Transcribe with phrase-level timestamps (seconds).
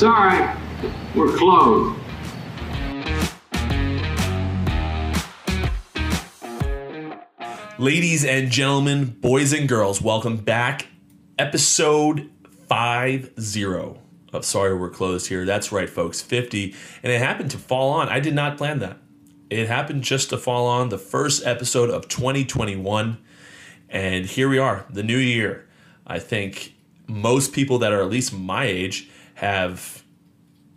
[0.00, 0.48] Sorry,
[1.14, 2.00] we're closed.
[7.76, 10.86] Ladies and gentlemen, boys and girls, welcome back.
[11.38, 12.30] Episode
[12.70, 14.00] 50
[14.32, 15.44] of Sorry We're Closed here.
[15.44, 16.74] That's right, folks, 50.
[17.02, 18.08] And it happened to fall on.
[18.08, 18.96] I did not plan that.
[19.50, 23.18] It happened just to fall on the first episode of 2021.
[23.90, 25.68] And here we are, the new year.
[26.06, 26.72] I think
[27.06, 30.04] most people that are at least my age have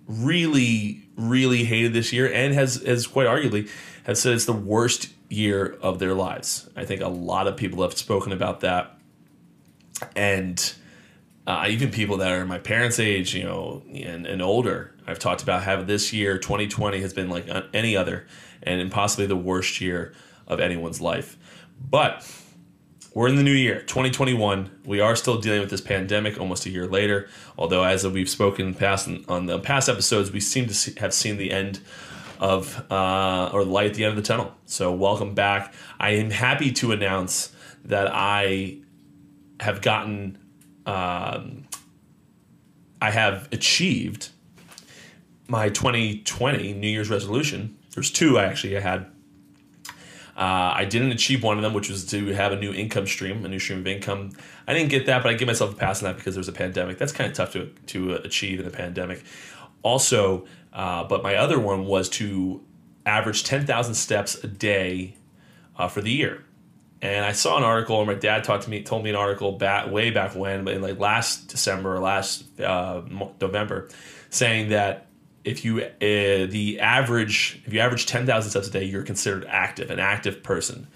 [0.07, 3.69] really, really hated this year and has, has quite arguably
[4.05, 6.69] have said it's the worst year of their lives.
[6.73, 8.97] I think a lot of people have spoken about that.
[10.15, 10.73] And
[11.45, 15.43] uh, even people that are my parents' age, you know, and, and older, I've talked
[15.43, 18.27] about how this year, 2020, has been like any other
[18.61, 20.13] and possibly the worst year
[20.47, 21.37] of anyone's life.
[21.89, 22.25] But
[23.13, 24.71] we're in the new year, 2021.
[24.85, 27.29] We are still dealing with this pandemic almost a year later.
[27.57, 31.37] Although, as we've spoken past on the past episodes, we seem to see, have seen
[31.37, 31.79] the end
[32.39, 34.55] of uh, or the light at the end of the tunnel.
[34.65, 35.75] So, welcome back.
[35.99, 37.53] I am happy to announce
[37.85, 38.79] that I
[39.59, 40.39] have gotten,
[40.87, 41.67] um,
[42.99, 44.29] I have achieved
[45.47, 47.77] my 2020 New Year's resolution.
[47.93, 49.12] There's two actually I had.
[50.35, 53.45] Uh, I didn't achieve one of them, which was to have a new income stream,
[53.45, 54.31] a new stream of income.
[54.67, 56.53] I didn't get that, but I give myself a pass on that because there's a
[56.53, 56.97] pandemic.
[56.97, 59.23] That's kind of tough to to achieve in a pandemic.
[59.83, 62.63] Also, uh, but my other one was to
[63.05, 65.15] average 10,000 steps a day
[65.77, 66.43] uh, for the year.
[67.01, 69.51] And I saw an article, or my dad talked to me, told me an article
[69.51, 73.01] back way back when, but in like last December or last uh,
[73.41, 73.89] November,
[74.29, 75.07] saying that
[75.43, 79.89] if you uh, the average if you average 10,000 steps a day, you're considered active,
[79.91, 80.87] an active person.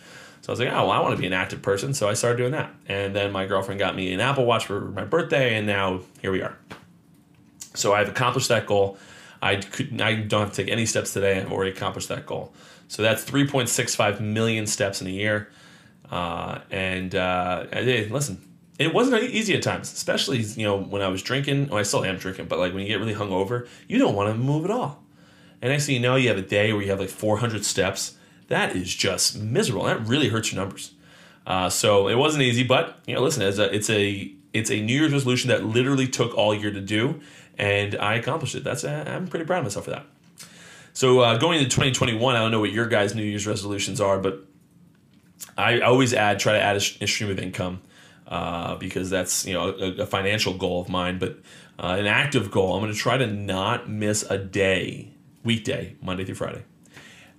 [0.42, 1.94] So I was like, oh, well, I want to be an active person.
[1.94, 2.74] So I started doing that.
[2.88, 6.32] And then my girlfriend got me an Apple Watch for my birthday, and now here
[6.32, 6.58] we are.
[7.74, 8.98] So I've accomplished that goal.
[9.42, 11.40] I could I don't have to take any steps today.
[11.40, 12.54] I've already accomplished that goal.
[12.88, 15.50] So that's 3.65 million steps in a year.
[16.10, 18.42] Uh, and uh, hey, listen,
[18.78, 21.68] it wasn't easy at times, especially you know when I was drinking.
[21.68, 24.32] Well, I still am drinking, but like when you get really hungover, you don't want
[24.32, 25.04] to move at all.
[25.62, 28.16] And next thing you know, you have a day where you have like 400 steps.
[28.50, 29.86] That is just miserable.
[29.86, 30.94] That really hurts your numbers.
[31.46, 34.82] Uh, so it wasn't easy, but you know, listen, as a, it's a it's a
[34.82, 37.22] New Year's resolution that literally took all year to do,
[37.58, 38.64] and I accomplished it.
[38.64, 40.06] That's I'm pretty proud of myself for that.
[40.94, 44.18] So uh, going into 2021, I don't know what your guys' New Year's resolutions are,
[44.18, 44.46] but
[45.58, 47.82] I always add try to add a stream of income
[48.28, 51.18] uh, because that's you know a, a, financial goal of mine.
[51.18, 51.40] But
[51.80, 55.12] uh, an active goal, I'm going to try to not miss a day,
[55.44, 56.64] weekday, Monday through Friday,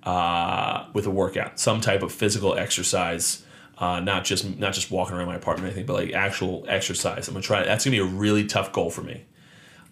[0.04, 3.44] uh, with a workout, some type of physical exercise.
[3.76, 7.28] Uh, not just not just walking around my apartment or anything, but like actual exercise.
[7.28, 7.64] I'm gonna try.
[7.64, 9.24] That's gonna be a really tough goal for me.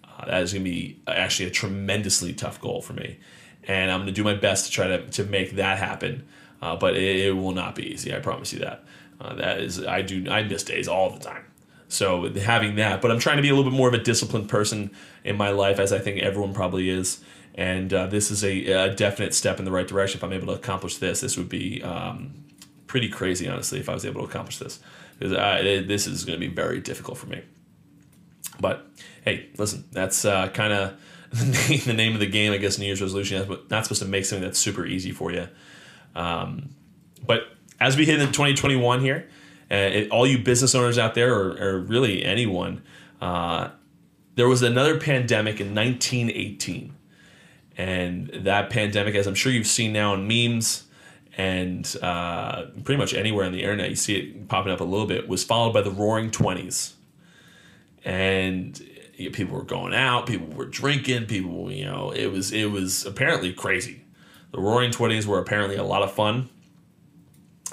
[0.03, 3.19] Uh, that is to be actually a tremendously tough goal for me,
[3.63, 6.27] and I'm to do my best to try to, to make that happen.
[6.61, 8.13] Uh, but it, it, will not be easy.
[8.15, 8.83] I promise you that.
[9.21, 10.29] Uh, that is, I do.
[10.29, 11.43] I miss days all the time.
[11.87, 14.49] So having that, but I'm trying to be a little bit more of a disciplined
[14.49, 14.91] person
[15.23, 17.23] in my life, as I think everyone probably is.
[17.55, 20.19] And uh, this is a, a, definite step in the right direction.
[20.19, 22.45] If I'm able to accomplish this, this would be um,
[22.85, 24.79] pretty crazy, honestly, if I was able to accomplish this.
[25.17, 27.41] Because this is going to be very difficult for me.
[28.59, 28.85] But
[29.23, 30.99] hey, listen, that's uh, kind of
[31.31, 32.77] the name of the game, I guess.
[32.77, 33.39] New Year's resolution.
[33.47, 35.47] That's not supposed to make something that's super easy for you.
[36.17, 36.69] Um,
[37.25, 37.43] but
[37.79, 39.27] as we hit in 2021 here,
[39.69, 42.81] uh, it, all you business owners out there, or, or really anyone,
[43.21, 43.69] uh,
[44.35, 46.93] there was another pandemic in 1918.
[47.77, 50.85] And that pandemic, as I'm sure you've seen now in memes
[51.37, 55.05] and uh, pretty much anywhere on the internet, you see it popping up a little
[55.05, 56.95] bit, was followed by the Roaring Twenties
[58.07, 58.81] and
[59.33, 63.51] people were going out, people were drinking, people, you know, it was it was apparently
[63.51, 64.01] crazy.
[64.51, 66.49] The Roaring Twenties were apparently a lot of fun,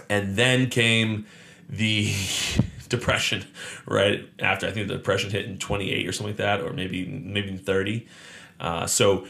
[0.08, 1.26] and then came
[1.68, 2.12] the
[2.88, 3.44] depression
[3.86, 4.66] right after.
[4.66, 7.56] I think the depression hit in twenty eight or something like that, or maybe maybe
[7.56, 8.06] thirty.
[8.60, 9.26] Uh, so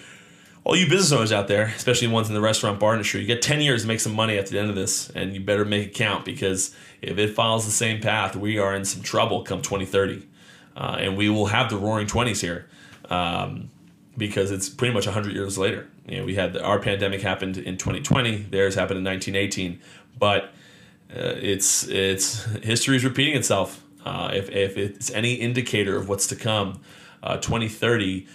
[0.64, 3.42] all you business owners out there, especially ones in the restaurant bar industry, you get
[3.42, 5.88] 10 years to make some money at the end of this, and you better make
[5.88, 9.60] it count because if it follows the same path, we are in some trouble come
[9.60, 10.26] 2030
[10.76, 12.66] uh, and we will have the Roaring Twenties here
[13.10, 13.70] um,
[14.16, 15.88] because it's pretty much hundred years later.
[16.06, 19.80] You know, we had the, our pandemic happened in 2020, theirs happened in 1918,
[20.18, 20.44] but
[21.10, 23.82] uh, it's it's history is repeating itself.
[24.04, 26.80] Uh, if if it's any indicator of what's to come,
[27.22, 28.26] 2030.
[28.26, 28.30] Uh,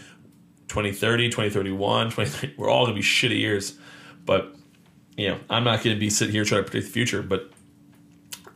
[0.69, 3.77] 2030, 2031, 2030, we're all going to be shitty years.
[4.25, 4.55] But,
[5.17, 7.51] you know, I'm not going to be sitting here trying to predict the future, but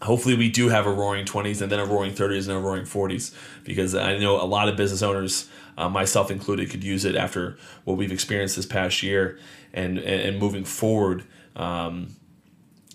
[0.03, 2.83] hopefully we do have a roaring 20s and then a roaring 30s and a roaring
[2.83, 3.33] 40s
[3.63, 7.57] because I know a lot of business owners, uh, myself included, could use it after
[7.83, 9.39] what we've experienced this past year
[9.73, 11.23] and and, and moving forward.
[11.55, 12.15] Um,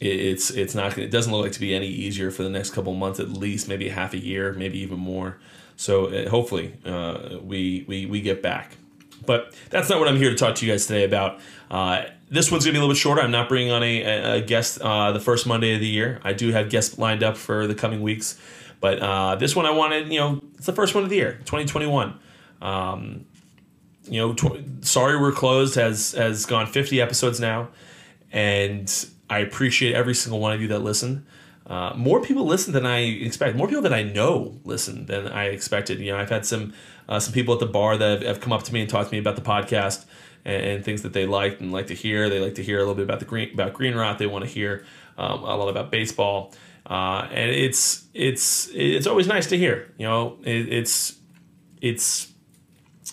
[0.00, 2.70] it, it's it's not it doesn't look like to be any easier for the next
[2.70, 5.38] couple months at least maybe half a year maybe even more.
[5.76, 8.76] So uh, hopefully uh, we we we get back.
[9.28, 11.38] But that's not what I'm here to talk to you guys today about.
[11.70, 13.20] Uh, this one's gonna be a little bit shorter.
[13.20, 16.18] I'm not bringing on a, a guest uh, the first Monday of the year.
[16.24, 18.40] I do have guests lined up for the coming weeks,
[18.80, 21.34] but uh, this one I wanted, you know, it's the first one of the year,
[21.44, 22.18] 2021.
[22.62, 23.26] Um,
[24.04, 27.68] you know, tw- sorry we're closed has has gone 50 episodes now,
[28.32, 28.90] and
[29.28, 31.26] I appreciate every single one of you that listen.
[31.68, 33.54] Uh, more people listen than I expect.
[33.56, 35.98] More people that I know listen than I expected.
[35.98, 36.72] You know, I've had some
[37.08, 39.10] uh, some people at the bar that have, have, come up to me and talked
[39.10, 40.04] to me about the podcast
[40.44, 42.28] and, and, things that they liked and like to hear.
[42.28, 44.16] They like to hear a little bit about the green about Green Rock.
[44.16, 44.84] They want to hear
[45.18, 46.54] um, a lot about baseball,
[46.86, 49.92] uh, and it's it's it's always nice to hear.
[49.98, 51.18] You know, it, it's
[51.82, 52.32] it's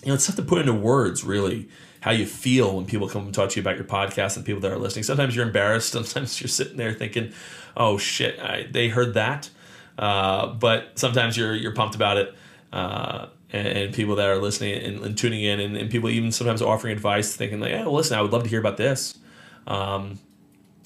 [0.02, 1.68] you know it's tough to put into words really
[2.06, 4.62] how you feel when people come and talk to you about your podcast and people
[4.62, 5.02] that are listening.
[5.02, 5.92] Sometimes you're embarrassed.
[5.92, 7.34] Sometimes you're sitting there thinking,
[7.76, 9.50] "Oh shit, I, they heard that."
[9.98, 12.36] Uh, but sometimes you're you're pumped about it,
[12.72, 16.32] uh, and, and, people that are listening and, and tuning in, and, and, people even
[16.32, 19.18] sometimes offering advice, thinking like, "Yeah, well, listen, I would love to hear about this,"
[19.66, 20.20] um,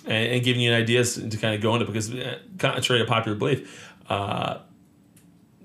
[0.06, 3.94] and, giving you ideas to kind of go into because uh, contrary to popular belief,
[4.10, 4.60] uh,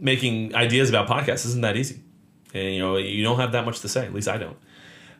[0.00, 2.00] making ideas about podcasts isn't that easy,
[2.52, 4.04] and you know you don't have that much to say.
[4.06, 4.56] At least I don't.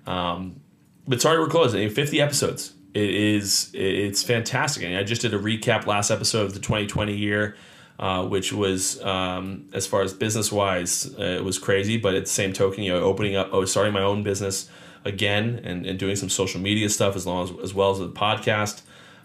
[0.07, 0.61] Um,
[1.07, 1.89] but sorry, we're closing.
[1.89, 2.75] 50 episodes.
[2.95, 3.71] It is.
[3.75, 4.85] It's fantastic.
[4.97, 7.57] I just did a recap last episode of the 2020 year,
[7.99, 11.97] uh, which was um, as far as business wise, uh, it was crazy.
[11.97, 14.71] But at the same token, you know, opening up, oh, starting my own business
[15.05, 18.09] again, and, and doing some social media stuff as long as as well as the
[18.09, 18.83] podcast.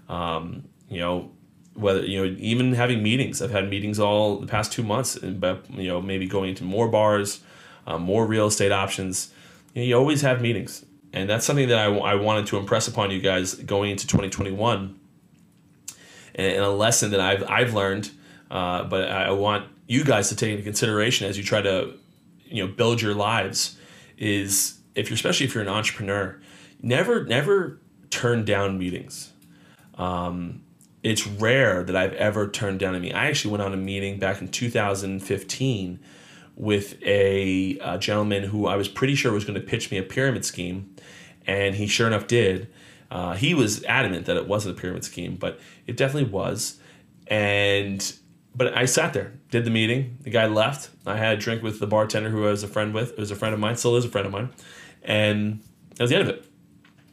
[0.10, 1.32] Um, you know,
[1.76, 3.40] whether you know even having meetings.
[3.40, 6.88] I've had meetings all the past two months, but you know maybe going into more
[6.88, 7.42] bars,
[7.86, 9.32] uh, more real estate options
[9.74, 10.86] you, always have meetings.
[11.12, 15.00] And that's something that I, I wanted to impress upon you guys going into 2021
[16.36, 18.12] and, and a lesson that I've, I've learned.
[18.52, 21.94] Uh, but I want you guys to take into consideration as you try to
[22.46, 23.78] you know build your lives
[24.18, 26.40] is if you're especially if you're an entrepreneur
[26.82, 27.80] never never
[28.10, 29.34] turn down meetings
[30.00, 30.64] um,
[31.04, 33.16] it's rare that I've ever turned down a meeting.
[33.16, 36.00] I actually went on a meeting back in 2015
[36.60, 40.04] with a, a gentleman who I was pretty sure was going to pitch me a
[40.04, 40.94] pyramid scheme,
[41.48, 42.70] and he sure enough did.
[43.10, 46.78] Uh, he was adamant that it wasn't a pyramid scheme, but it definitely was.
[47.28, 48.14] And
[48.54, 50.18] but I sat there, did the meeting.
[50.22, 50.90] The guy left.
[51.06, 53.12] I had a drink with the bartender who I was a friend with.
[53.12, 54.50] It was a friend of mine, still is a friend of mine,
[55.02, 55.62] and
[55.96, 56.46] that was the end of it.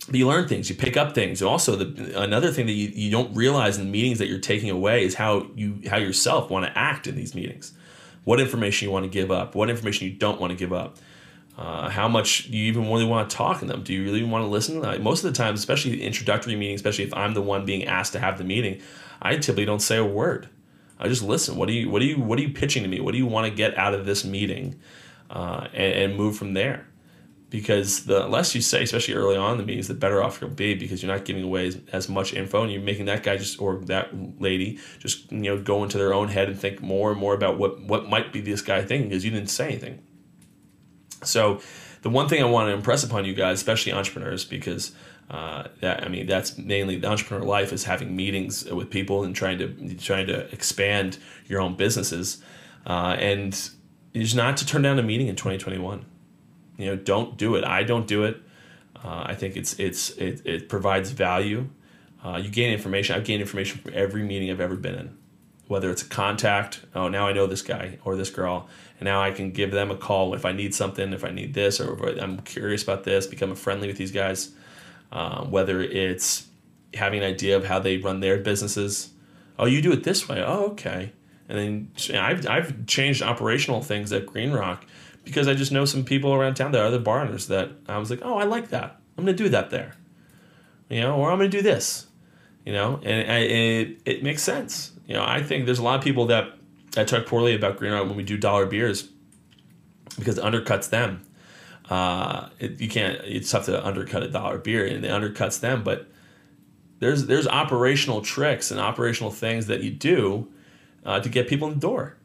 [0.06, 1.40] But you learn things, you pick up things.
[1.40, 5.04] Also, the, another thing that you, you don't realize in meetings that you're taking away
[5.04, 7.72] is how you how yourself want to act in these meetings
[8.26, 10.99] what information you want to give up, what information you don't want to give up.
[11.56, 13.82] Uh, how much you even really want to talk to them?
[13.82, 14.81] Do you really want to listen?
[15.00, 18.12] Most of the time, especially the introductory meeting, especially if I'm the one being asked
[18.14, 18.82] to have the meeting,
[19.23, 20.49] I typically don't say a word.
[20.99, 21.56] I just listen.
[21.56, 23.00] What do you what do you what are you pitching to me?
[23.00, 24.78] What do you want to get out of this meeting,
[25.31, 26.88] uh, and, and move from there?
[27.56, 30.50] Because the less you say, especially early on in the meetings, the better off you'll
[30.50, 33.34] be because you're not giving away as, as, much info and you're making that guy
[33.38, 37.10] just or that lady just you know go into their own head and think more
[37.10, 40.02] and more about what what might be this guy thinking because you didn't say anything.
[41.25, 41.62] So,
[42.02, 44.92] the one thing I want to impress upon you guys, especially entrepreneurs, because
[45.30, 49.34] uh, that I mean that's mainly the entrepreneur life is having meetings with people and
[49.34, 52.42] trying to trying to expand your own businesses,
[52.86, 53.70] uh, and
[54.12, 56.04] is not to turn down a meeting in 2021
[56.76, 57.64] you know, don't do it.
[57.64, 58.40] I don't do it.
[59.04, 61.68] Uh, I think it's it's it, it provides value.
[62.25, 63.14] Uh, you gain information.
[63.14, 65.16] I've gained information from every meeting I've ever been in,
[65.68, 66.80] whether it's a contact.
[66.95, 68.68] Oh, now I know this guy or this girl,
[68.99, 71.54] and now I can give them a call if I need something, if I need
[71.54, 73.26] this, or I'm curious about this.
[73.26, 74.52] Become friendly with these guys.
[75.12, 76.49] Uh, whether it's
[76.95, 79.11] having an idea of how they run their businesses.
[79.59, 80.42] Oh, you do it this way.
[80.45, 81.12] Oh, okay.
[81.49, 84.85] And then I've I've changed operational things at Green Rock
[85.26, 87.99] because I just know some people around town that are the bar owners that I
[87.99, 89.00] was like, oh, I like that.
[89.18, 89.95] I'm gonna do that there,
[90.88, 92.06] you know, or I'm gonna do this,
[92.64, 94.92] you know, and I, it it makes sense.
[95.06, 96.52] You know, I think there's a lot of people that
[96.92, 99.09] that talk poorly about Green Rock when we do dollar beers
[100.16, 101.23] because it undercuts them.
[101.90, 103.21] Uh, it, you can't.
[103.25, 105.83] It's tough to undercut a dollar beer, and it undercuts them.
[105.83, 106.06] But
[107.00, 110.49] there's there's operational tricks and operational things that you do
[111.04, 112.16] uh, to get people in the door.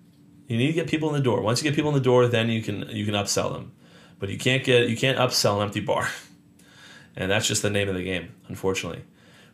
[0.51, 1.39] You need to get people in the door.
[1.39, 3.71] Once you get people in the door, then you can you can upsell them.
[4.19, 6.09] But you can't get you can't upsell an empty bar.
[7.13, 9.03] And that's just the name of the game, unfortunately.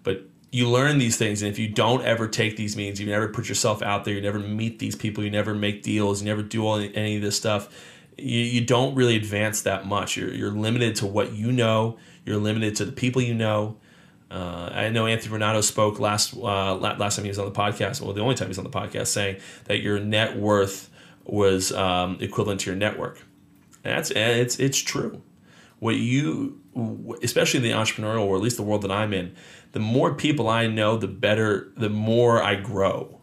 [0.03, 3.27] But you learn these things, and if you don't ever take these meetings, you never
[3.27, 6.43] put yourself out there, you never meet these people, you never make deals, you never
[6.43, 7.67] do all any of this stuff.
[8.15, 10.17] You, you don't really advance that much.
[10.17, 11.97] You're, you're limited to what you know.
[12.27, 13.77] You're limited to the people you know.
[14.29, 18.01] Uh, I know Anthony Renato spoke last uh, last time he was on the podcast.
[18.01, 20.89] Well, the only time he was on the podcast, saying that your net worth
[21.23, 23.21] was um, equivalent to your network.
[23.83, 25.21] And that's and it's it's true.
[25.79, 26.59] What you,
[27.21, 29.35] especially in the entrepreneurial or at least the world that I'm in,
[29.73, 31.71] the more people I know, the better.
[31.77, 33.13] The more I grow.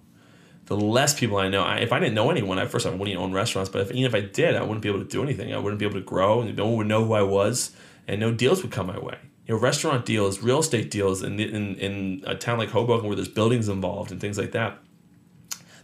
[0.67, 1.63] The less people I know.
[1.63, 3.69] I, if I didn't know anyone, at first I wouldn't own restaurants.
[3.69, 5.53] But if, even if I did, I wouldn't be able to do anything.
[5.53, 7.73] I wouldn't be able to grow, and no one would know who I was,
[8.09, 11.39] and no deals would come my way you know, restaurant deals, real estate deals in,
[11.39, 14.79] in, in a town like Hoboken where there's buildings involved and things like that.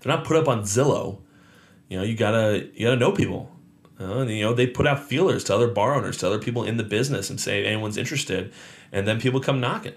[0.00, 1.20] They're not put up on Zillow.
[1.88, 3.50] You know, you gotta you gotta know people.
[4.00, 6.78] Uh, you know, they put out feelers to other bar owners, to other people in
[6.78, 8.50] the business, and say anyone's interested,
[8.92, 9.92] and then people come knocking.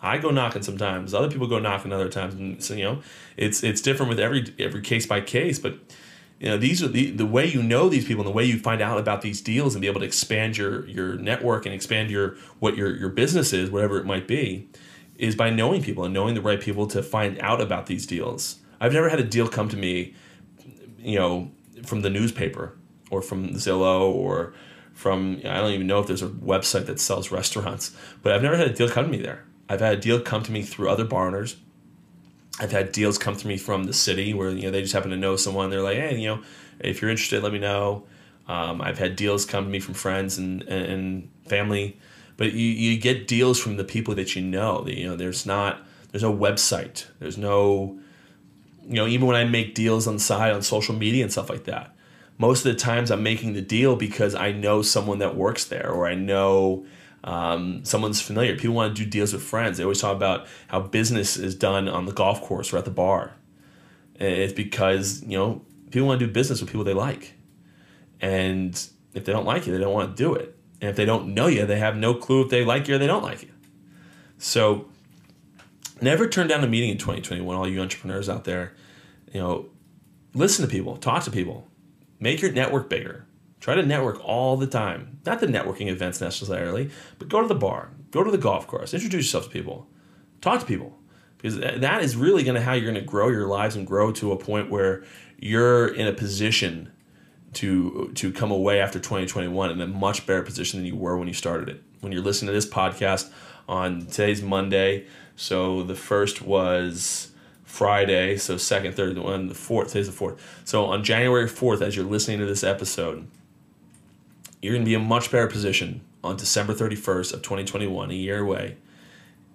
[0.00, 1.14] I go knocking sometimes.
[1.14, 2.34] Other people go knocking other times.
[2.34, 3.02] And so you know,
[3.36, 5.74] it's it's different with every every case by case, but
[6.42, 8.58] you know these are the the way you know these people and the way you
[8.58, 12.10] find out about these deals and be able to expand your your network and expand
[12.10, 14.68] your what your your business is whatever it might be
[15.16, 18.56] is by knowing people and knowing the right people to find out about these deals.
[18.80, 20.14] I've never had a deal come to me
[20.98, 21.52] you know
[21.84, 22.76] from the newspaper
[23.10, 24.52] or from zillow or
[24.94, 28.56] from i don't even know if there's a website that sells restaurants but i've never
[28.56, 29.44] had a deal come to me there.
[29.68, 31.56] I've had a deal come to me through other bar owners
[32.60, 35.10] I've had deals come to me from the city where you know they just happen
[35.10, 35.70] to know someone.
[35.70, 36.42] They're like, hey, you know,
[36.80, 38.04] if you're interested, let me know.
[38.48, 41.96] Um, I've had deals come to me from friends and and family,
[42.36, 44.86] but you, you get deals from the people that you know.
[44.86, 45.80] You know, there's not
[46.10, 47.06] there's no website.
[47.18, 47.98] There's no
[48.84, 51.48] you know even when I make deals on the side on social media and stuff
[51.48, 51.94] like that.
[52.38, 55.90] Most of the times I'm making the deal because I know someone that works there
[55.90, 56.84] or I know
[57.24, 58.56] um, someone's familiar.
[58.56, 59.78] People want to do deals with friends.
[59.78, 62.90] They always talk about how business is done on the golf course or at the
[62.90, 63.34] bar.
[64.16, 67.34] It's because you know people want to do business with people they like,
[68.20, 68.70] and
[69.14, 70.56] if they don't like you, they don't want to do it.
[70.80, 72.98] And if they don't know you, they have no clue if they like you or
[72.98, 73.50] they don't like you.
[74.38, 74.88] So,
[76.00, 77.56] never turn down a meeting in 2021.
[77.56, 78.74] All you entrepreneurs out there,
[79.32, 79.66] you know,
[80.34, 81.68] listen to people, talk to people,
[82.18, 83.26] make your network bigger
[83.62, 85.20] Try to network all the time.
[85.24, 86.90] Not the networking events necessarily,
[87.20, 89.86] but go to the bar, go to the golf course, introduce yourself to people,
[90.40, 90.98] talk to people.
[91.36, 94.10] Because that is really going to how you're going to grow your lives and grow
[94.12, 95.04] to a point where
[95.38, 96.90] you're in a position
[97.52, 101.28] to to come away after 2021 in a much better position than you were when
[101.28, 101.84] you started it.
[102.00, 103.30] When you're listening to this podcast
[103.68, 107.30] on today's Monday, so the first was
[107.62, 109.88] Friday, so second, third, one, the fourth.
[109.88, 110.62] Today's the fourth.
[110.64, 113.28] So on January 4th, as you're listening to this episode,
[114.62, 118.14] you're going to be in a much better position on December 31st of 2021, a
[118.14, 118.76] year away,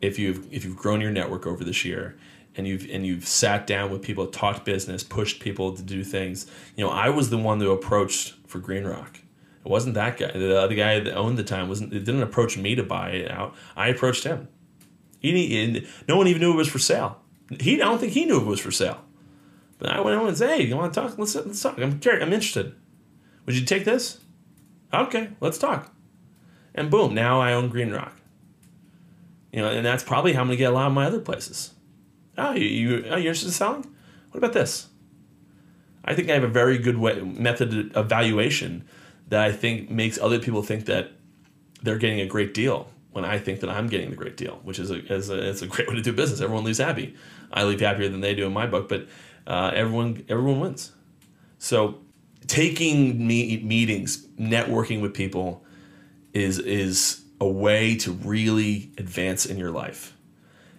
[0.01, 2.15] if you've if you've grown your network over this year
[2.55, 6.45] and you've and you've sat down with people, talked business, pushed people to do things.
[6.75, 9.19] You know, I was the one who approached for Green Rock.
[9.65, 10.31] It wasn't that guy.
[10.31, 11.93] The other guy that owned the time wasn't.
[11.93, 13.55] It didn't approach me to buy it out.
[13.75, 14.49] I approached him.
[15.19, 17.21] He no one even knew it was for sale.
[17.59, 19.01] He I don't think he knew it was for sale.
[19.79, 21.17] But I went over and said, "Hey, you want to talk?
[21.17, 21.77] Let's let's talk.
[21.79, 22.23] I'm curious.
[22.23, 22.75] I'm interested.
[23.45, 24.19] Would you take this?"
[24.93, 25.93] Okay, let's talk.
[26.73, 28.13] And boom, now I own Green Rock.
[29.51, 31.73] You know, and that's probably how I'm gonna get a lot of my other places.
[32.37, 33.85] Oh, you, you oh, you're interested in selling?
[34.31, 34.87] What about this?
[36.05, 38.85] I think I have a very good way, method of valuation
[39.29, 41.11] that I think makes other people think that
[41.81, 44.79] they're getting a great deal when I think that I'm getting the great deal, which
[44.79, 46.39] is a, is a, it's a great way to do business.
[46.39, 47.15] Everyone leaves happy.
[47.51, 49.07] I leave happier than they do in my book, but
[49.47, 50.91] uh, everyone everyone wins.
[51.57, 51.99] So
[52.47, 55.63] taking me meetings, networking with people
[56.33, 60.15] is is a way to really advance in your life.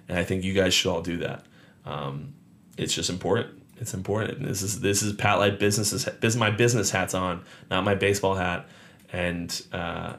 [0.08, 1.44] And I think you guys should all do that.
[1.84, 2.34] Um,
[2.76, 3.62] it's just important.
[3.76, 4.42] It's important.
[4.42, 6.04] This is this is Pat Light businesses.
[6.04, 8.66] This is my business hats on, not my baseball hat,
[9.12, 10.14] and uh,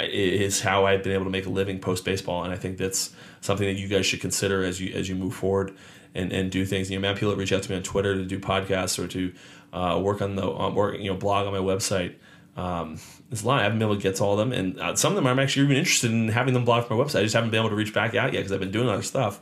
[0.00, 2.44] it is how I've been able to make a living post baseball.
[2.44, 5.34] And I think that's something that you guys should consider as you as you move
[5.34, 5.76] forward
[6.14, 6.90] and, and do things.
[6.90, 9.06] You know, man, people that reach out to me on Twitter to do podcasts or
[9.08, 9.32] to
[9.72, 12.16] uh, work on the work, you know blog on my website.
[12.56, 12.98] Um,
[13.30, 13.60] there's a lot.
[13.60, 15.26] I haven't been able to get to all of them, and uh, some of them
[15.26, 17.20] I'm actually even interested in having them blog for my website.
[17.20, 19.02] I just haven't been able to reach back out yet because I've been doing other
[19.02, 19.40] stuff.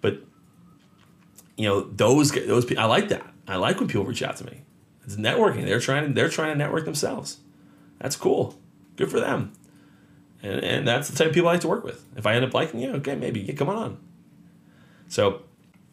[0.00, 0.20] But
[1.56, 3.26] you know, those those I like that.
[3.48, 4.62] I like when people reach out to me.
[5.04, 5.64] It's networking.
[5.64, 6.14] They're trying.
[6.14, 7.38] They're trying to network themselves.
[7.98, 8.58] That's cool.
[8.96, 9.52] Good for them.
[10.42, 12.04] And, and that's the type of people I like to work with.
[12.16, 13.98] If I end up liking you, okay, maybe yeah, come on.
[15.08, 15.42] So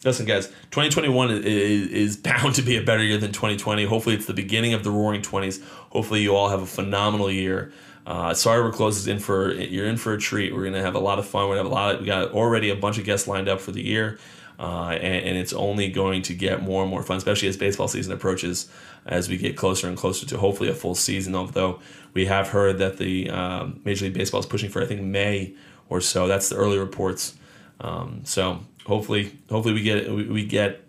[0.06, 3.86] Listen, guys, 2021 is, is bound to be a better year than 2020.
[3.86, 5.62] Hopefully, it's the beginning of the roaring 20s.
[5.92, 7.74] Hopefully, you all have a phenomenal year.
[8.08, 9.08] Uh, sorry, we're closed.
[9.08, 10.56] In for you're in for a treat.
[10.56, 11.50] We're gonna have a lot of fun.
[11.50, 11.96] We're gonna have a lot.
[11.96, 14.18] Of, we got already a bunch of guests lined up for the year,
[14.58, 17.88] uh, and, and, it's only going to get more and more fun, especially as baseball
[17.88, 18.70] season approaches.
[19.06, 21.80] As we get closer and closer to hopefully a full season, although
[22.14, 25.56] we have heard that the um, Major League Baseball is pushing for I think May
[25.88, 26.28] or so.
[26.28, 27.36] That's the early reports.
[27.82, 30.86] Um, so hopefully, hopefully we get we, we get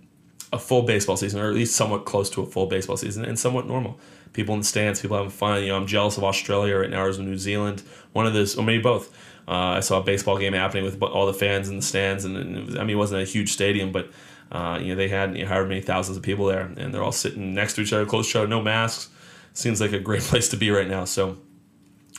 [0.52, 3.38] a full baseball season, or at least somewhat close to a full baseball season, and
[3.38, 3.98] somewhat normal.
[4.32, 5.62] People in the stands, people having fun.
[5.62, 7.82] You know, I'm jealous of Australia right now, or New Zealand.
[8.12, 9.16] One of those, or maybe both.
[9.48, 12.36] Uh, I saw a baseball game happening with all the fans in the stands, and,
[12.36, 14.10] and was, I mean, it wasn't a huge stadium, but
[14.52, 17.02] uh, you know, they had you know, however many thousands of people there, and they're
[17.02, 19.08] all sitting next to each other, close to each other, no masks.
[19.52, 21.04] Seems like a great place to be right now.
[21.04, 21.38] So,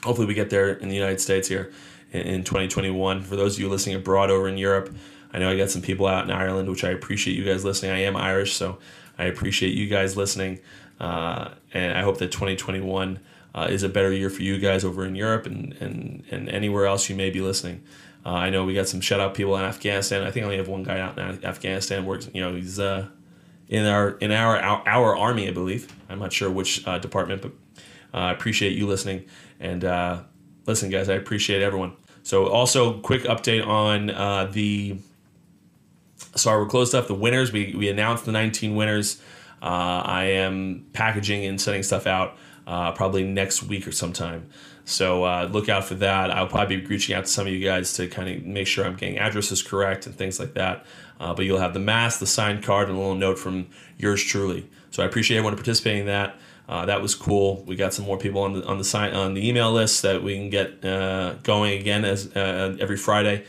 [0.03, 1.71] hopefully, we get there in the United States here
[2.11, 3.21] in, in 2021.
[3.21, 4.95] For those of you listening abroad over in Europe,
[5.33, 7.91] I know I got some people out in Ireland, which I appreciate you guys listening.
[7.91, 8.79] I am Irish, so
[9.17, 10.59] I appreciate you guys listening.
[10.99, 13.19] Uh, and I hope that 2021
[13.53, 16.85] uh, is a better year for you guys over in Europe and, and, and anywhere
[16.85, 17.83] else you may be listening.
[18.25, 20.23] Uh, I know we got some shout out people in Afghanistan.
[20.23, 22.05] I think I only have one guy out in Afghanistan.
[22.05, 23.07] Works, you know, he's uh,
[23.67, 25.91] in our in our, our, our army, I believe.
[26.07, 27.51] I'm not sure which uh, department, but
[28.13, 29.25] uh, I appreciate you listening.
[29.59, 29.83] And
[30.65, 31.93] listen, guys, I appreciate everyone.
[32.23, 34.99] So also, quick update on the
[36.35, 37.07] Sorry, we're closed up.
[37.07, 39.21] The winners, we, we announced the 19 winners.
[39.61, 44.49] Uh, I am packaging and sending stuff out uh, probably next week or sometime.
[44.85, 46.31] So uh, look out for that.
[46.31, 48.85] I'll probably be reaching out to some of you guys to kind of make sure
[48.85, 50.85] I'm getting addresses correct and things like that.
[51.19, 54.23] Uh, but you'll have the mask, the signed card, and a little note from yours
[54.23, 54.67] truly.
[54.89, 56.37] So I appreciate everyone participating in that.
[56.71, 57.61] Uh, that was cool.
[57.67, 60.23] We got some more people on the on the sign on the email list that
[60.23, 63.43] we can get uh, going again as uh, every Friday.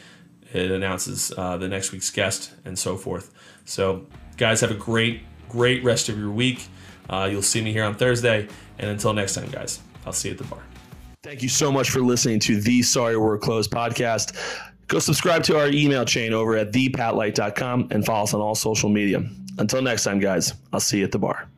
[0.53, 3.33] It announces uh, the next week's guest and so forth.
[3.65, 6.67] So, guys, have a great, great rest of your week.
[7.09, 8.49] Uh, you'll see me here on Thursday.
[8.81, 10.63] And until next time, guys, I'll see you at the bar.
[11.23, 14.37] Thank you so much for listening to the Sorry We're Closed podcast.
[14.89, 18.89] Go subscribe to our email chain over at thepatlight.com and follow us on all social
[18.89, 19.23] media.
[19.59, 21.49] Until next time, guys, I'll see you at the bar.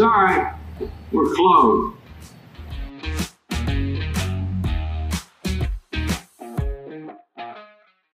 [0.00, 0.50] Sorry.
[1.12, 1.99] We're closed.